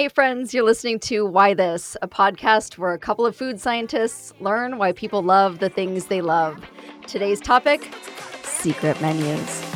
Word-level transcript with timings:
Hey, 0.00 0.08
friends, 0.08 0.54
you're 0.54 0.64
listening 0.64 0.98
to 1.00 1.26
Why 1.26 1.52
This, 1.52 1.94
a 2.00 2.08
podcast 2.08 2.78
where 2.78 2.94
a 2.94 2.98
couple 2.98 3.26
of 3.26 3.36
food 3.36 3.60
scientists 3.60 4.32
learn 4.40 4.78
why 4.78 4.92
people 4.92 5.20
love 5.22 5.58
the 5.58 5.68
things 5.68 6.06
they 6.06 6.22
love. 6.22 6.56
Today's 7.06 7.38
topic 7.38 7.94
secret 8.42 8.98
menus. 9.02 9.69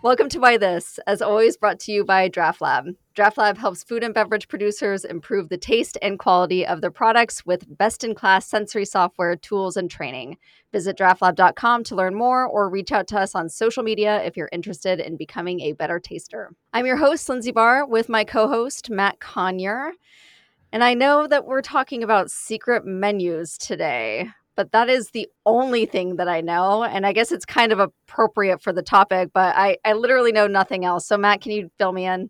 Welcome 0.00 0.28
to 0.28 0.38
Why 0.38 0.58
This, 0.58 1.00
as 1.08 1.20
always 1.20 1.56
brought 1.56 1.80
to 1.80 1.92
you 1.92 2.04
by 2.04 2.28
DraughtLab. 2.28 2.94
Draft 3.16 3.36
Lab 3.36 3.58
helps 3.58 3.82
food 3.82 4.04
and 4.04 4.14
beverage 4.14 4.46
producers 4.46 5.04
improve 5.04 5.48
the 5.48 5.58
taste 5.58 5.98
and 6.00 6.20
quality 6.20 6.64
of 6.64 6.80
their 6.80 6.92
products 6.92 7.44
with 7.44 7.76
best 7.76 8.04
in 8.04 8.14
class 8.14 8.46
sensory 8.46 8.84
software, 8.84 9.34
tools, 9.34 9.76
and 9.76 9.90
training. 9.90 10.36
Visit 10.70 10.96
draughtlab.com 10.96 11.82
to 11.82 11.96
learn 11.96 12.14
more 12.14 12.46
or 12.46 12.70
reach 12.70 12.92
out 12.92 13.08
to 13.08 13.18
us 13.18 13.34
on 13.34 13.48
social 13.48 13.82
media 13.82 14.22
if 14.22 14.36
you're 14.36 14.48
interested 14.52 15.00
in 15.00 15.16
becoming 15.16 15.60
a 15.62 15.72
better 15.72 15.98
taster. 15.98 16.54
I'm 16.72 16.86
your 16.86 16.98
host, 16.98 17.28
Lindsay 17.28 17.50
Barr, 17.50 17.84
with 17.84 18.08
my 18.08 18.22
co 18.22 18.46
host, 18.46 18.90
Matt 18.90 19.18
Conyer. 19.18 19.90
And 20.70 20.84
I 20.84 20.94
know 20.94 21.26
that 21.26 21.44
we're 21.44 21.60
talking 21.60 22.04
about 22.04 22.30
secret 22.30 22.84
menus 22.84 23.58
today, 23.58 24.28
but 24.58 24.72
that 24.72 24.90
is 24.90 25.10
the 25.10 25.28
only 25.46 25.86
thing 25.86 26.16
that 26.16 26.26
I 26.26 26.40
know. 26.40 26.82
And 26.82 27.06
I 27.06 27.12
guess 27.12 27.30
it's 27.30 27.44
kind 27.44 27.70
of 27.70 27.78
appropriate 27.78 28.60
for 28.60 28.72
the 28.72 28.82
topic, 28.82 29.30
but 29.32 29.54
I, 29.54 29.78
I 29.84 29.92
literally 29.92 30.32
know 30.32 30.48
nothing 30.48 30.84
else. 30.84 31.06
So, 31.06 31.16
Matt, 31.16 31.42
can 31.42 31.52
you 31.52 31.70
fill 31.78 31.92
me 31.92 32.06
in? 32.06 32.28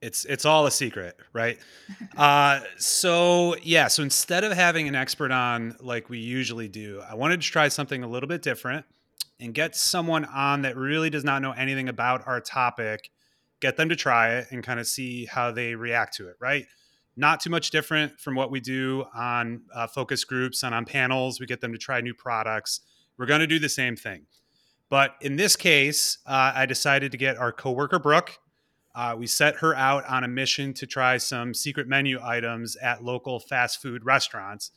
It's 0.00 0.24
it's 0.24 0.46
all 0.46 0.64
a 0.64 0.70
secret, 0.70 1.18
right? 1.34 1.58
uh, 2.16 2.60
so 2.78 3.54
yeah, 3.62 3.88
so 3.88 4.02
instead 4.02 4.44
of 4.44 4.52
having 4.52 4.88
an 4.88 4.94
expert 4.94 5.30
on 5.30 5.76
like 5.80 6.08
we 6.08 6.20
usually 6.20 6.68
do, 6.68 7.02
I 7.06 7.16
wanted 7.16 7.42
to 7.42 7.46
try 7.46 7.68
something 7.68 8.02
a 8.02 8.08
little 8.08 8.28
bit 8.28 8.40
different 8.40 8.86
and 9.38 9.52
get 9.52 9.76
someone 9.76 10.24
on 10.24 10.62
that 10.62 10.74
really 10.74 11.10
does 11.10 11.24
not 11.24 11.42
know 11.42 11.52
anything 11.52 11.90
about 11.90 12.26
our 12.26 12.40
topic, 12.40 13.10
get 13.60 13.76
them 13.76 13.90
to 13.90 13.96
try 13.96 14.36
it 14.36 14.46
and 14.52 14.64
kind 14.64 14.80
of 14.80 14.86
see 14.86 15.26
how 15.26 15.50
they 15.50 15.74
react 15.74 16.14
to 16.14 16.28
it, 16.28 16.36
right? 16.40 16.64
Not 17.18 17.40
too 17.40 17.50
much 17.50 17.72
different 17.72 18.20
from 18.20 18.36
what 18.36 18.48
we 18.48 18.60
do 18.60 19.04
on 19.12 19.62
uh, 19.74 19.88
focus 19.88 20.22
groups 20.22 20.62
and 20.62 20.72
on 20.72 20.84
panels. 20.84 21.40
We 21.40 21.46
get 21.46 21.60
them 21.60 21.72
to 21.72 21.78
try 21.78 22.00
new 22.00 22.14
products. 22.14 22.80
We're 23.16 23.26
going 23.26 23.40
to 23.40 23.46
do 23.48 23.58
the 23.58 23.68
same 23.68 23.96
thing. 23.96 24.26
But 24.88 25.16
in 25.20 25.34
this 25.34 25.56
case, 25.56 26.18
uh, 26.26 26.52
I 26.54 26.64
decided 26.64 27.10
to 27.10 27.18
get 27.18 27.36
our 27.36 27.50
coworker, 27.50 27.98
Brooke. 27.98 28.38
Uh, 28.94 29.16
we 29.18 29.26
set 29.26 29.56
her 29.56 29.74
out 29.74 30.08
on 30.08 30.22
a 30.22 30.28
mission 30.28 30.72
to 30.74 30.86
try 30.86 31.16
some 31.16 31.54
secret 31.54 31.88
menu 31.88 32.20
items 32.22 32.76
at 32.76 33.02
local 33.02 33.40
fast 33.40 33.82
food 33.82 34.04
restaurants. 34.04 34.70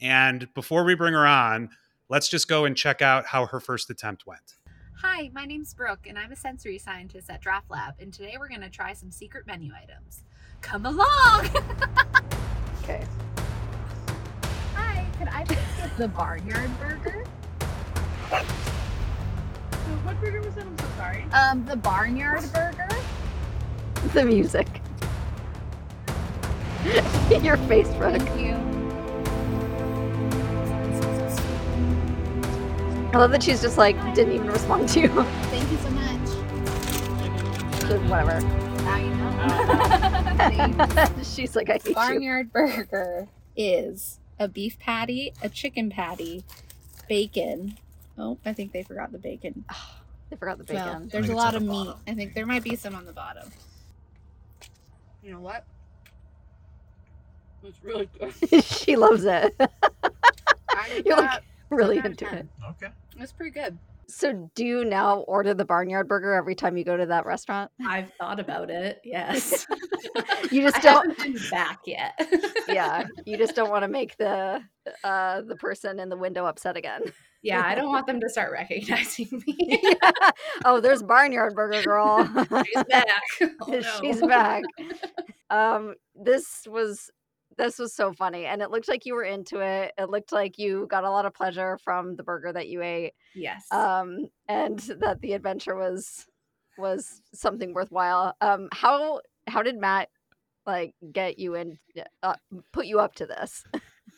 And 0.00 0.48
before 0.54 0.84
we 0.84 0.94
bring 0.94 1.12
her 1.12 1.26
on, 1.26 1.68
let's 2.08 2.28
just 2.30 2.48
go 2.48 2.64
and 2.64 2.74
check 2.74 3.02
out 3.02 3.26
how 3.26 3.44
her 3.44 3.60
first 3.60 3.90
attempt 3.90 4.26
went. 4.26 4.56
Hi, 5.02 5.30
my 5.34 5.44
name's 5.44 5.74
Brooke, 5.74 6.06
and 6.08 6.18
I'm 6.18 6.32
a 6.32 6.36
sensory 6.36 6.78
scientist 6.78 7.28
at 7.28 7.42
DraughtLab. 7.42 8.00
And 8.00 8.14
today 8.14 8.36
we're 8.38 8.48
going 8.48 8.62
to 8.62 8.70
try 8.70 8.94
some 8.94 9.10
secret 9.10 9.46
menu 9.46 9.72
items. 9.74 10.22
Come 10.62 10.86
along. 10.86 11.48
Okay. 12.82 13.06
Hi, 14.74 15.06
could 15.16 15.28
I 15.28 15.44
please 15.44 15.58
get 15.78 15.96
the 15.96 16.08
barnyard 16.08 16.68
burger? 16.80 17.24
What 20.02 20.20
burger 20.20 20.40
was 20.42 20.54
that? 20.56 20.66
I'm 20.66 20.76
so 20.78 20.84
sorry. 20.96 21.24
Um, 21.32 21.64
the 21.64 21.76
barnyard 21.76 22.42
burger. 22.52 22.88
The 24.14 24.24
music. 24.24 24.66
Your 27.40 27.56
face, 27.56 27.86
Brooke. 27.94 28.20
Thank 28.20 28.40
you. 28.40 28.54
I 33.12 33.18
love 33.18 33.30
that 33.30 33.44
she's 33.44 33.62
just 33.62 33.78
like, 33.78 33.94
didn't 34.16 34.34
even 34.34 34.48
respond 34.48 34.88
to 34.88 35.00
you. 35.02 35.08
Thank 35.08 35.70
you 35.70 35.78
so 35.78 35.90
much. 35.90 36.28
Whatever. 38.10 38.40
Now 38.82 38.96
you 38.96 39.10
know. 39.14 40.08
Thanks. 40.36 41.34
she's 41.34 41.54
like, 41.56 41.70
I 41.70 41.78
hate 41.78 42.20
you. 42.22 42.44
burger 42.52 43.28
is 43.56 44.18
a 44.38 44.48
beef 44.48 44.78
patty, 44.78 45.32
a 45.42 45.48
chicken 45.48 45.90
patty, 45.90 46.44
bacon. 47.08 47.78
Oh, 48.18 48.38
I 48.44 48.52
think 48.52 48.72
they 48.72 48.82
forgot 48.82 49.12
the 49.12 49.18
bacon. 49.18 49.64
They 50.30 50.36
forgot 50.36 50.56
the 50.56 50.72
Well, 50.72 50.94
bacon. 50.94 51.08
there's 51.12 51.28
a 51.28 51.34
lot 51.34 51.48
on 51.54 51.56
of 51.56 51.62
meat. 51.64 51.68
bottom. 51.68 51.94
I 52.06 52.14
think 52.14 52.32
there 52.32 52.46
might 52.46 52.64
be 52.64 52.74
some 52.74 52.94
on 52.94 53.04
the 53.04 53.12
bottom. 53.12 53.50
You 55.22 55.32
know 55.32 55.40
what? 55.40 55.66
It's 57.62 57.76
really 57.84 58.08
good. 58.18 58.64
she 58.64 58.96
loves 58.96 59.24
it. 59.26 59.54
I 60.70 61.02
You're 61.04 61.18
like 61.18 61.42
really 61.68 61.96
seven 61.96 62.12
out 62.12 62.22
of 62.22 62.28
into 62.28 62.34
it. 62.38 62.46
Okay. 62.70 62.88
It's 63.18 63.32
pretty 63.32 63.50
good. 63.50 63.76
So, 64.14 64.50
do 64.54 64.64
you 64.64 64.84
now 64.84 65.20
order 65.20 65.54
the 65.54 65.64
barnyard 65.64 66.06
burger 66.06 66.34
every 66.34 66.54
time 66.54 66.76
you 66.76 66.84
go 66.84 66.96
to 66.98 67.06
that 67.06 67.24
restaurant? 67.24 67.70
I've 67.86 68.12
thought 68.20 68.38
about 68.38 68.70
it. 68.70 69.00
Yes. 69.04 69.66
You 70.50 70.60
just 70.68 70.78
I 70.78 70.80
don't. 70.80 71.16
been 71.16 71.36
back 71.50 71.80
yet. 71.86 72.12
yeah, 72.68 73.04
you 73.24 73.38
just 73.38 73.54
don't 73.54 73.70
want 73.70 73.82
to 73.84 73.88
make 73.88 74.16
the 74.18 74.60
uh 75.02 75.40
the 75.42 75.56
person 75.56 75.98
in 75.98 76.08
the 76.10 76.16
window 76.16 76.44
upset 76.44 76.76
again. 76.76 77.00
yeah, 77.42 77.62
I 77.64 77.74
don't 77.74 77.88
want 77.88 78.06
them 78.06 78.20
to 78.20 78.28
start 78.28 78.52
recognizing 78.52 79.42
me. 79.46 79.80
Oh, 80.66 80.80
there's 80.80 81.02
barnyard 81.02 81.54
burger 81.54 81.82
girl. 81.82 82.28
She's 82.66 82.84
back. 82.84 83.06
Oh, 83.40 83.66
no. 83.68 83.80
She's 84.00 84.20
back. 84.20 84.64
Um, 85.48 85.94
this 86.14 86.66
was 86.68 87.10
this 87.56 87.78
was 87.78 87.94
so 87.94 88.12
funny, 88.12 88.46
and 88.46 88.62
it 88.62 88.70
looked 88.70 88.88
like 88.88 89.06
you 89.06 89.14
were 89.14 89.24
into 89.24 89.60
it. 89.60 89.92
It 89.98 90.10
looked 90.10 90.32
like 90.32 90.58
you 90.58 90.86
got 90.90 91.04
a 91.04 91.10
lot 91.10 91.26
of 91.26 91.34
pleasure 91.34 91.78
from 91.84 92.16
the 92.16 92.22
burger 92.22 92.52
that 92.52 92.68
you 92.68 92.82
ate. 92.82 93.12
Yes. 93.34 93.66
um, 93.70 94.28
and 94.48 94.78
that 95.00 95.20
the 95.20 95.32
adventure 95.32 95.76
was 95.76 96.26
was 96.78 97.22
something 97.34 97.74
worthwhile. 97.74 98.34
Um, 98.40 98.68
how 98.72 99.20
how 99.46 99.62
did 99.62 99.78
Matt 99.78 100.08
like 100.66 100.94
get 101.12 101.38
you 101.38 101.54
in, 101.54 101.78
uh, 102.22 102.34
put 102.72 102.86
you 102.86 103.00
up 103.00 103.14
to 103.16 103.26
this? 103.26 103.64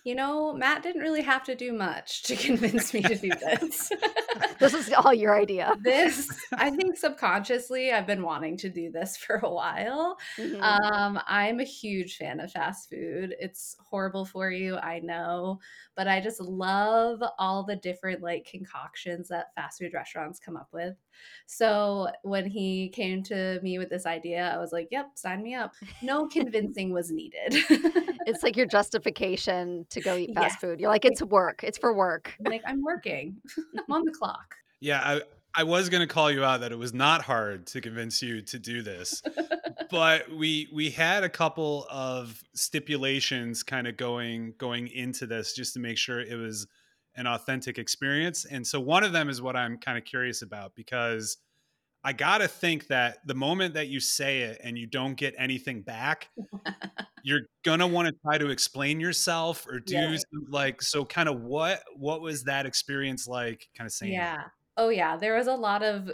You 0.04 0.14
know, 0.14 0.52
Matt 0.52 0.82
didn't 0.82 1.00
really 1.00 1.22
have 1.22 1.44
to 1.44 1.54
do 1.54 1.72
much 1.72 2.22
to 2.24 2.36
convince 2.48 2.92
me 2.92 3.00
to 3.02 3.16
do 3.16 3.30
this. 3.30 3.90
this 4.58 4.74
is 4.74 4.92
all 4.92 5.14
your 5.14 5.34
idea. 5.34 5.74
this, 5.82 6.28
I 6.52 6.70
think 6.70 6.98
subconsciously, 6.98 7.90
I've 7.90 8.06
been 8.06 8.22
wanting 8.22 8.58
to 8.58 8.68
do 8.68 8.90
this 8.92 9.16
for 9.16 9.36
a 9.36 9.50
while. 9.50 10.18
Mhm. 10.36 10.60
Um, 10.60 11.18
I'm 11.26 11.58
a 11.58 11.64
huge 11.64 12.18
fan 12.18 12.38
of 12.40 12.52
fast 12.52 12.90
food. 12.90 13.34
It's 13.40 13.76
horrible 13.80 14.26
for 14.26 14.50
you, 14.50 14.76
I 14.76 15.00
know, 15.00 15.60
but 15.96 16.08
I 16.08 16.20
just 16.20 16.40
love 16.40 17.22
all 17.38 17.62
the 17.64 17.76
different 17.76 18.22
like 18.22 18.46
concoctions 18.50 19.28
that 19.28 19.54
fast 19.54 19.78
food 19.78 19.92
restaurants 19.94 20.38
come 20.40 20.56
up 20.56 20.68
with. 20.72 20.94
So 21.46 22.08
when 22.22 22.46
he 22.46 22.88
came 22.88 23.22
to 23.24 23.60
me 23.62 23.78
with 23.78 23.90
this 23.90 24.06
idea, 24.06 24.52
I 24.54 24.58
was 24.58 24.72
like, 24.72 24.88
"Yep, 24.90 25.10
sign 25.14 25.42
me 25.42 25.54
up." 25.54 25.74
No 26.02 26.26
convincing 26.32 26.92
was 26.92 27.10
needed. 27.10 27.54
it's 28.26 28.42
like 28.42 28.56
your 28.56 28.66
justification 28.66 29.86
to 29.90 30.00
go 30.00 30.16
eat 30.16 30.34
fast 30.34 30.54
Yes. 30.54 30.60
food. 30.60 30.80
You're 30.80 30.90
like, 30.90 31.04
it's 31.04 31.22
work. 31.22 31.62
It's 31.64 31.78
for 31.78 31.92
work. 31.94 32.34
like 32.40 32.62
I'm 32.66 32.82
working. 32.82 33.36
I'm 33.78 33.92
on 33.94 34.04
the 34.04 34.12
clock. 34.12 34.54
Yeah, 34.80 35.00
I, 35.02 35.22
I 35.56 35.62
was 35.64 35.88
going 35.88 36.00
to 36.00 36.12
call 36.12 36.30
you 36.30 36.44
out 36.44 36.60
that 36.60 36.72
it 36.72 36.78
was 36.78 36.92
not 36.92 37.22
hard 37.22 37.66
to 37.68 37.80
convince 37.80 38.20
you 38.22 38.42
to 38.42 38.58
do 38.58 38.82
this, 38.82 39.22
but 39.90 40.30
we 40.30 40.68
we 40.72 40.90
had 40.90 41.22
a 41.22 41.28
couple 41.28 41.86
of 41.90 42.42
stipulations 42.54 43.62
kind 43.62 43.86
of 43.86 43.96
going 43.96 44.54
going 44.58 44.88
into 44.88 45.26
this 45.26 45.54
just 45.54 45.74
to 45.74 45.80
make 45.80 45.96
sure 45.96 46.20
it 46.20 46.36
was 46.36 46.66
an 47.16 47.26
authentic 47.26 47.78
experience. 47.78 48.44
And 48.44 48.66
so 48.66 48.80
one 48.80 49.04
of 49.04 49.12
them 49.12 49.28
is 49.28 49.40
what 49.40 49.54
I'm 49.54 49.78
kind 49.78 49.96
of 49.96 50.04
curious 50.04 50.42
about 50.42 50.74
because 50.74 51.36
I 52.02 52.12
got 52.12 52.38
to 52.38 52.48
think 52.48 52.88
that 52.88 53.18
the 53.24 53.34
moment 53.34 53.74
that 53.74 53.88
you 53.88 54.00
say 54.00 54.42
it 54.42 54.60
and 54.62 54.76
you 54.76 54.86
don't 54.86 55.14
get 55.14 55.34
anything 55.38 55.82
back, 55.82 56.28
you're 57.22 57.42
going 57.64 57.78
to 57.78 57.86
want 57.86 58.08
to 58.08 58.14
try 58.22 58.36
to 58.36 58.50
explain 58.50 59.00
yourself 59.00 59.66
or 59.68 59.80
do 59.80 59.94
Yeah. 59.94 60.16
some, 60.16 60.46
like 60.50 60.82
so 60.82 61.04
kind 61.04 61.28
of 61.28 61.40
what 61.40 61.82
what 61.96 62.20
was 62.20 62.44
that 62.44 62.66
experience 62.66 63.26
like 63.26 63.68
kind 63.76 63.86
of 63.86 63.92
saying 63.92 64.12
that? 64.36 64.50
Oh 64.76 64.88
yeah, 64.88 65.16
there 65.16 65.36
was 65.36 65.46
a 65.46 65.54
lot 65.54 65.82
of 65.82 66.10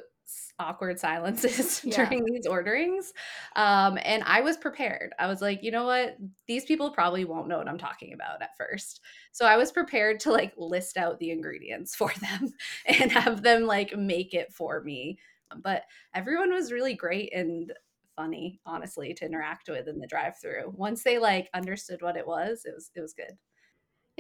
awkward 0.61 0.99
silences 1.01 1.81
Yeah. 1.85 1.95
during 1.97 2.25
these 2.25 2.47
orderings. 2.47 3.13
Um 3.57 3.99
and 4.03 4.23
I 4.25 4.43
was 4.43 4.57
prepared. 4.57 5.13
I 5.19 5.27
was 5.27 5.41
like, 5.41 5.63
you 5.63 5.71
know 5.71 5.85
what? 5.87 6.17
These 6.47 6.67
people 6.67 6.91
probably 6.93 7.25
won't 7.25 7.49
know 7.49 7.59
what 7.59 7.69
I'm 7.69 7.79
talking 7.79 8.13
about 8.13 8.43
at 8.43 8.57
first. 8.57 9.01
So 9.33 9.47
I 9.47 9.57
was 9.57 9.73
prepared 9.73 10.21
to 10.21 10.33
like 10.33 10.53
list 10.57 10.97
out 10.97 11.19
the 11.19 11.31
ingredients 11.31 11.95
for 11.97 12.13
them 12.21 12.53
and 12.87 13.11
have 13.13 13.43
them 13.43 13.63
like 13.67 13.97
make 13.97 14.35
it 14.35 14.53
for 14.53 14.83
me. 14.83 15.19
But 15.57 15.85
everyone 16.15 16.53
was 16.53 16.71
really 16.73 16.95
great 16.95 17.33
and 17.35 17.73
funny, 18.15 18.61
honestly, 18.67 19.15
to 19.15 19.25
interact 19.27 19.69
with 19.69 19.89
in 19.89 19.99
the 19.99 20.07
drive-through. 20.07 20.75
Once 20.77 21.03
they 21.03 21.19
like 21.19 21.49
understood 21.55 22.03
what 22.03 22.17
it 22.17 22.27
was, 22.27 22.65
it 22.65 22.75
was 22.75 22.91
it 22.95 23.01
was 23.01 23.15
good. 23.15 23.37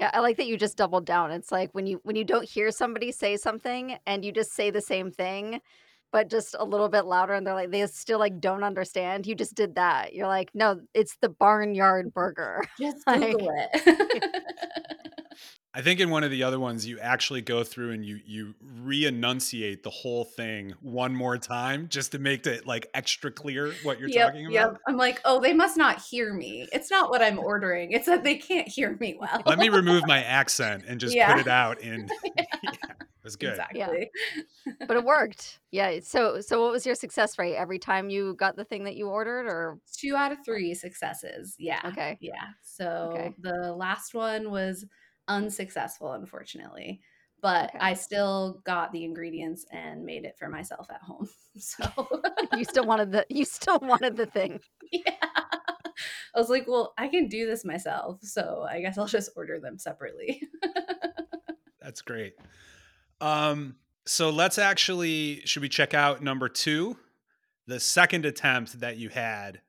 Yeah, 0.00 0.10
I 0.14 0.20
like 0.20 0.38
that 0.38 0.46
you 0.48 0.56
just 0.58 0.78
doubled 0.78 1.06
down. 1.06 1.30
It's 1.30 1.52
like 1.52 1.70
when 1.74 1.86
you 1.86 2.00
when 2.04 2.16
you 2.16 2.24
don't 2.24 2.48
hear 2.48 2.72
somebody 2.72 3.12
say 3.12 3.36
something 3.36 3.98
and 4.06 4.24
you 4.24 4.32
just 4.32 4.52
say 4.54 4.70
the 4.70 4.80
same 4.80 5.10
thing, 5.12 5.60
but 6.12 6.30
just 6.30 6.56
a 6.58 6.64
little 6.64 6.88
bit 6.88 7.04
louder, 7.04 7.34
and 7.34 7.46
they're 7.46 7.54
like 7.54 7.70
they 7.70 7.86
still 7.86 8.18
like 8.18 8.40
don't 8.40 8.64
understand. 8.64 9.26
You 9.26 9.34
just 9.34 9.54
did 9.54 9.74
that. 9.76 10.14
You're 10.14 10.26
like, 10.28 10.50
no, 10.54 10.80
it's 10.94 11.16
the 11.20 11.28
barnyard 11.28 12.14
burger. 12.14 12.62
Just 12.80 12.98
Like- 13.06 13.36
it. 13.38 14.34
I 15.72 15.82
think 15.82 16.00
in 16.00 16.10
one 16.10 16.24
of 16.24 16.32
the 16.32 16.42
other 16.42 16.58
ones, 16.58 16.84
you 16.84 16.98
actually 16.98 17.42
go 17.42 17.62
through 17.62 17.92
and 17.92 18.04
you 18.04 18.18
you 18.26 18.54
re-enunciate 18.60 19.84
the 19.84 19.90
whole 19.90 20.24
thing 20.24 20.74
one 20.80 21.14
more 21.14 21.38
time 21.38 21.86
just 21.88 22.10
to 22.12 22.18
make 22.18 22.44
it 22.46 22.66
like 22.66 22.88
extra 22.92 23.30
clear 23.30 23.72
what 23.84 24.00
you're 24.00 24.08
yep, 24.08 24.32
talking 24.32 24.50
yep. 24.50 24.70
about. 24.70 24.80
I'm 24.88 24.96
like, 24.96 25.20
oh, 25.24 25.40
they 25.40 25.52
must 25.52 25.76
not 25.76 26.02
hear 26.02 26.34
me. 26.34 26.66
It's 26.72 26.90
not 26.90 27.08
what 27.10 27.22
I'm 27.22 27.38
ordering. 27.38 27.92
It's 27.92 28.06
that 28.06 28.24
they 28.24 28.34
can't 28.34 28.66
hear 28.66 28.96
me 28.98 29.16
well. 29.20 29.42
Let 29.46 29.58
me 29.58 29.68
remove 29.68 30.06
my 30.08 30.24
accent 30.24 30.84
and 30.88 30.98
just 30.98 31.14
Yeah. 31.14 31.32
put 31.32 31.40
it 31.40 31.48
out 31.48 31.80
in. 31.80 32.08
yeah, 32.36 32.44
it 32.64 33.24
was 33.24 33.36
good. 33.36 33.50
Exactly. 33.50 34.10
but 34.88 34.96
it 34.96 35.04
worked. 35.04 35.60
Yeah. 35.70 36.00
So 36.02 36.40
so 36.40 36.60
what 36.64 36.72
was 36.72 36.84
your 36.84 36.96
success 36.96 37.38
rate 37.38 37.54
every 37.54 37.78
time 37.78 38.10
you 38.10 38.34
got 38.34 38.56
the 38.56 38.64
thing 38.64 38.82
that 38.84 38.96
you 38.96 39.06
ordered 39.06 39.46
or 39.46 39.78
Two 39.96 40.16
out 40.16 40.32
of 40.32 40.38
three 40.44 40.74
successes. 40.74 41.54
Yeah. 41.60 41.80
Okay. 41.84 42.18
Yeah. 42.20 42.48
So 42.62 43.12
Okay. 43.12 43.34
the 43.38 43.72
last 43.72 44.14
one 44.14 44.50
was 44.50 44.84
unsuccessful, 45.30 46.12
unfortunately. 46.12 47.00
But 47.40 47.70
Okay. 47.70 47.78
I 47.80 47.94
still 47.94 48.60
got 48.64 48.92
the 48.92 49.04
ingredients 49.04 49.64
and 49.72 50.04
made 50.04 50.24
it 50.24 50.36
for 50.38 50.48
myself 50.48 50.88
at 50.90 51.00
home. 51.00 51.28
So 51.58 51.84
you 52.56 52.64
still 52.64 52.84
wanted 52.86 53.10
the 53.10 53.26
you 53.28 53.44
still 53.44 53.80
wanted 53.82 54.16
the 54.16 54.26
thing? 54.26 54.60
yeah. 54.92 55.10
I 55.20 56.38
was 56.38 56.48
like, 56.48 56.66
well, 56.68 56.94
I 56.96 57.08
can 57.08 57.26
do 57.26 57.44
this 57.44 57.64
myself. 57.64 58.20
So 58.22 58.64
I 58.70 58.80
guess 58.80 58.96
I'll 58.96 59.06
just 59.06 59.30
order 59.36 59.58
them 59.58 59.76
separately. 59.76 60.42
That's 61.82 62.02
great. 62.02 62.34
Um, 63.20 63.74
so 64.06 64.30
let's 64.30 64.58
actually 64.58 65.42
should 65.44 65.62
we 65.62 65.68
check 65.68 65.92
out 65.92 66.22
number 66.22 66.48
two, 66.48 66.96
the 67.66 67.80
second 67.80 68.24
attempt 68.24 68.78
that 68.80 68.96
you 68.96 69.08
had, 69.08 69.60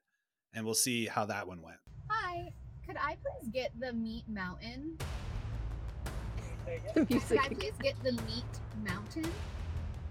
and 0.53 0.63
we'll 0.63 0.75
see 0.75 1.07
how 1.07 1.25
that 1.25 1.47
one 1.47 1.61
went. 1.63 1.77
Hi, 2.09 2.53
could 2.85 2.97
I 2.97 3.17
please 3.17 3.49
get 3.51 3.71
the 3.79 3.91
meat 3.91 4.25
mountain? 4.29 4.97
The 6.93 6.99
Could 7.05 7.09
music. 7.09 7.39
I 7.43 7.47
please 7.49 7.73
get 7.81 7.95
the 8.03 8.11
meat 8.13 8.45
mountain? 8.83 9.31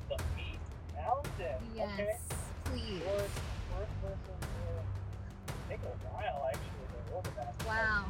The 0.08 0.16
meat 0.36 0.58
mountain. 0.96 1.56
Yes, 1.76 1.90
Okay. 1.90 2.16
please. 2.64 3.02
First, 3.02 3.40
first 3.70 4.02
person 4.02 4.36
to 5.46 5.54
take 5.68 5.78
a 5.80 6.08
while 6.14 6.48
actually 6.48 7.08
to 7.08 7.14
order 7.14 7.30
that. 7.36 7.54
Wow. 7.66 8.04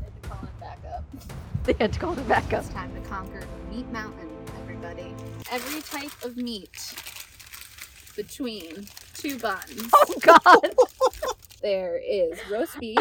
I 0.00 0.04
had 0.04 0.22
to 0.22 0.28
call 0.28 0.42
it 0.44 0.60
back 0.60 0.78
up. 0.94 1.04
They 1.64 1.74
had 1.74 1.92
to 1.92 2.00
call 2.00 2.18
it 2.18 2.28
back 2.28 2.52
up. 2.52 2.64
It's 2.64 2.68
time 2.70 2.92
to 2.94 3.00
conquer 3.08 3.42
meat 3.70 3.88
mountain, 3.92 4.28
everybody. 4.62 5.14
Every 5.50 5.80
type 5.82 6.10
of 6.24 6.36
meat 6.36 6.94
between 8.16 8.86
two 9.14 9.38
buns. 9.38 9.90
Oh 9.94 10.14
God. 10.20 10.74
There 11.62 11.96
is 12.04 12.36
roast 12.50 12.80
beef, 12.80 12.98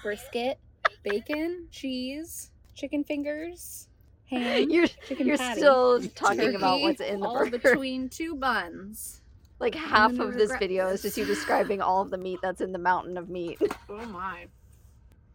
brisket, 0.00 0.60
bacon, 1.02 1.66
cheese, 1.72 2.52
chicken 2.74 3.04
fingers, 3.04 3.88
ham, 4.30 4.68
You're 4.70 4.86
chicken 4.86 5.26
you're 5.26 5.36
patty, 5.38 5.60
still 5.60 6.02
talking 6.14 6.54
about 6.54 6.80
what's 6.80 7.00
in 7.00 7.20
the 7.20 7.26
all 7.26 7.38
burger. 7.44 7.58
between 7.58 8.08
two 8.08 8.34
buns. 8.36 9.20
Like 9.60 9.76
half 9.76 10.10
of 10.18 10.34
this 10.34 10.50
regret 10.50 10.58
video 10.60 10.88
is 10.88 11.00
just 11.00 11.16
you 11.16 11.24
describing 11.24 11.80
all 11.80 12.02
of 12.02 12.10
the 12.10 12.18
meat 12.18 12.40
that's 12.42 12.60
in 12.60 12.72
the 12.72 12.78
mountain 12.78 13.16
of 13.16 13.30
meat. 13.30 13.56
Oh 13.88 14.04
my. 14.06 14.46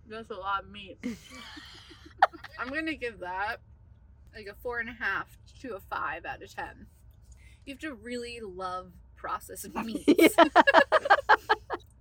That's 0.10 0.30
a 0.30 0.36
lot 0.36 0.66
of 0.66 0.70
meat. 0.70 1.00
I'm 2.60 2.68
gonna 2.68 2.96
give 2.96 3.20
that 3.20 3.62
like 4.36 4.48
a 4.48 4.56
four 4.62 4.80
and 4.80 4.90
a 4.90 4.92
half 4.92 5.36
to 5.62 5.76
a 5.76 5.80
five 5.80 6.26
out 6.26 6.44
of 6.44 6.54
ten. 6.54 6.86
You 7.66 7.74
have 7.74 7.80
to 7.80 7.94
really 7.96 8.42
love 8.44 8.92
processed 9.16 9.74
meats 9.74 10.04
Yeah. 10.06 10.28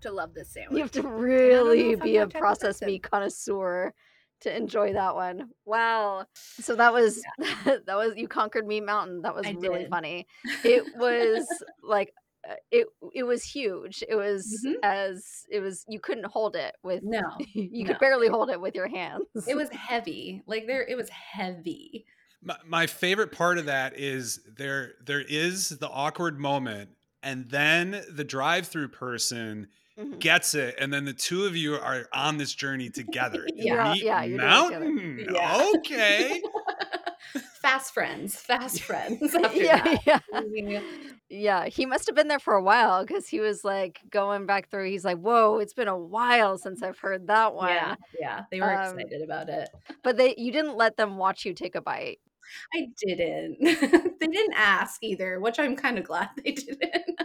to 0.00 0.10
love 0.12 0.34
this 0.34 0.48
sandwich. 0.48 0.76
You 0.76 0.82
have 0.82 0.90
to 0.92 1.02
really 1.02 1.94
be 1.94 2.16
a 2.16 2.26
that 2.26 2.32
type 2.32 2.34
of 2.34 2.40
processed 2.40 2.82
meat 2.82 3.04
connoisseur 3.04 3.94
to 4.40 4.56
enjoy 4.56 4.92
that 4.92 5.14
one. 5.14 5.50
Wow. 5.64 6.26
So 6.60 6.74
that 6.76 6.92
was 6.92 7.22
that 7.64 7.86
was 7.86 8.14
you 8.16 8.28
conquered 8.28 8.66
me 8.66 8.80
Mountain. 8.80 9.22
That 9.22 9.34
was 9.34 9.46
I 9.46 9.52
really 9.58 9.80
did. 9.82 9.90
funny. 9.90 10.26
It 10.64 10.84
was 10.96 11.46
like 11.82 12.12
uh, 12.48 12.54
it 12.70 12.86
it 13.14 13.24
was 13.24 13.42
huge. 13.42 14.02
It 14.08 14.14
was 14.14 14.64
Mhm. 14.66 14.74
as 14.82 15.44
it 15.50 15.60
was 15.60 15.84
you 15.88 16.00
couldn't 16.00 16.26
hold 16.26 16.54
it 16.56 16.74
with 16.82 17.02
No. 17.02 17.20
you 17.52 17.84
no. 17.84 17.88
could 17.92 17.98
barely 18.00 18.28
hold 18.28 18.50
it 18.50 18.60
with 18.60 18.74
your 18.74 18.88
hands. 18.88 19.26
It 19.48 19.56
was 19.56 19.68
heavy. 19.70 20.42
Like 20.46 20.66
there 20.66 20.86
it 20.86 20.96
was 20.96 21.08
heavy. 21.10 22.06
My, 22.40 22.56
my 22.64 22.86
favorite 22.86 23.32
part 23.32 23.58
of 23.58 23.64
that 23.66 23.98
is 23.98 24.40
there 24.56 24.92
there 25.04 25.20
is 25.22 25.70
the 25.70 25.88
awkward 25.88 26.38
moment, 26.38 26.90
and 27.20 27.50
then 27.50 28.04
the 28.08 28.22
drive-through 28.22 28.88
person 28.90 29.66
Mhm. 29.98 30.18
gets 30.20 30.54
it, 30.54 30.76
and 30.78 30.92
then 30.92 31.04
the 31.04 31.12
two 31.12 31.44
of 31.44 31.56
you 31.56 31.74
are 31.74 32.08
on 32.12 32.36
this 32.38 32.54
journey 32.54 32.88
together. 32.90 33.46
Yeah, 33.54 33.92
Meat 33.92 34.02
yeah, 34.04 34.22
you're 34.22 34.38
doing 34.38 34.50
it 34.50 34.64
together. 34.64 34.84
mountain. 34.90 35.34
Yeah. 35.34 35.70
Okay. 35.76 36.42
fast 37.60 37.92
friends. 37.92 38.36
Fast 38.36 38.82
friends 38.82 39.34
yeah, 39.54 39.82
that. 39.82 40.22
yeah. 40.32 40.80
Yeah, 41.30 41.66
he 41.66 41.84
must 41.84 42.06
have 42.06 42.14
been 42.16 42.28
there 42.28 42.38
for 42.38 42.54
a 42.54 42.62
while 42.62 43.04
because 43.04 43.28
he 43.28 43.40
was 43.40 43.64
like 43.64 44.00
going 44.10 44.46
back 44.46 44.70
through. 44.70 44.88
He's 44.88 45.04
like, 45.04 45.18
"Whoa, 45.18 45.58
it's 45.58 45.74
been 45.74 45.88
a 45.88 45.98
while 45.98 46.56
since 46.56 46.82
I've 46.82 46.98
heard 46.98 47.26
that 47.26 47.54
one." 47.54 47.68
Yeah, 47.68 47.96
yeah. 48.18 48.44
They 48.50 48.60
were 48.60 48.72
Um, 48.74 48.98
excited 48.98 49.20
about 49.22 49.48
it. 49.50 49.68
But 50.02 50.16
they, 50.16 50.34
you 50.38 50.52
didn't 50.52 50.76
let 50.76 50.96
them 50.96 51.18
watch 51.18 51.44
you 51.44 51.52
take 51.52 51.74
a 51.74 51.80
bite. 51.82 52.20
I 52.74 52.86
didn't. 53.04 53.58
they 53.60 54.26
didn't 54.26 54.54
ask 54.54 55.02
either, 55.02 55.38
which 55.38 55.58
I'm 55.58 55.76
kind 55.76 55.98
of 55.98 56.04
glad 56.04 56.30
they 56.42 56.52
didn't. 56.52 57.20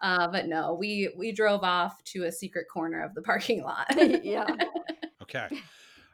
Uh, 0.00 0.28
but 0.28 0.46
no, 0.46 0.74
we 0.74 1.12
we 1.16 1.32
drove 1.32 1.62
off 1.62 2.02
to 2.04 2.24
a 2.24 2.32
secret 2.32 2.66
corner 2.72 3.02
of 3.02 3.14
the 3.14 3.22
parking 3.30 3.62
lot. 3.62 3.86
yeah, 4.24 4.46
Okay. 5.22 5.48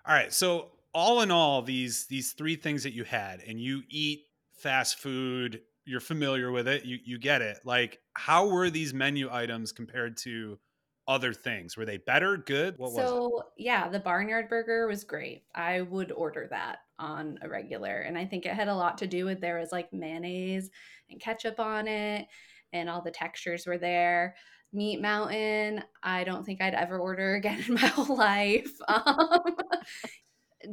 All 0.07 0.15
right. 0.15 0.33
So 0.33 0.71
all 0.93 1.23
in 1.23 1.31
all, 1.31 1.63
these 1.63 2.07
these 2.07 2.33
three 2.33 2.57
things 2.57 2.83
that 2.83 2.93
you 2.93 3.05
had, 3.05 3.41
and 3.47 3.61
you 3.61 3.83
eat 3.89 4.25
fast 4.53 4.99
food, 4.99 5.61
you're 5.85 6.01
familiar 6.01 6.51
with 6.51 6.69
it, 6.69 6.85
you 6.85 6.99
you 7.05 7.19
get 7.19 7.43
it. 7.43 7.59
Like, 7.65 8.01
how 8.15 8.49
were 8.49 8.71
these 8.71 8.95
menu 8.95 9.29
items 9.31 9.73
compared 9.73 10.17
to 10.19 10.59
other 11.07 11.33
things? 11.33 11.77
Were 11.77 11.85
they 11.85 11.99
better, 11.99 12.37
good? 12.37 12.79
What 12.79 12.93
was 12.93 13.05
it? 13.05 13.09
so 13.09 13.43
yeah, 13.57 13.89
the 13.89 14.01
barnyard 14.01 14.49
burger 14.49 14.87
was 14.87 15.05
great. 15.05 15.45
I 15.55 15.83
would 15.83 16.13
order 16.13 16.47
that 16.51 16.79
on 16.99 17.39
a 17.43 17.49
regular, 17.49 18.01
and 18.01 18.17
I 18.17 18.25
think 18.25 18.47
it 18.47 18.55
had 18.55 18.69
a 18.69 18.75
lot 18.75 18.99
to 18.99 19.07
do 19.07 19.25
with 19.25 19.41
there 19.41 19.59
was 19.59 19.73
like 19.73 19.93
mayonnaise 19.93 20.71
and 21.11 21.21
ketchup 21.21 21.61
on 21.61 21.87
it, 21.87 22.27
and 22.75 22.91
all 22.91 23.01
the 23.01 23.11
textures 23.11 23.67
were 23.67 23.79
there. 23.79 24.37
Meat 24.75 25.01
Mountain, 25.01 25.83
I 26.03 26.25
don't 26.25 26.45
think 26.45 26.61
I'd 26.61 26.75
ever 26.75 26.99
order 26.99 27.35
again 27.37 27.65
in 27.67 27.75
my 27.75 27.87
whole 27.87 28.17
life. 28.17 28.71
Um, 28.89 29.57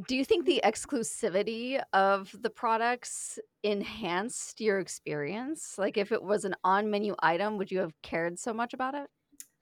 Do 0.06 0.16
you 0.16 0.24
think 0.24 0.46
the 0.46 0.62
exclusivity 0.64 1.82
of 1.92 2.34
the 2.40 2.48
products 2.50 3.38
enhanced 3.62 4.60
your 4.60 4.78
experience? 4.78 5.74
Like, 5.78 5.98
if 5.98 6.12
it 6.12 6.22
was 6.22 6.44
an 6.44 6.54
on-menu 6.64 7.14
item, 7.22 7.58
would 7.58 7.70
you 7.70 7.80
have 7.80 7.92
cared 8.02 8.38
so 8.38 8.54
much 8.54 8.72
about 8.72 8.94
it? 8.94 9.08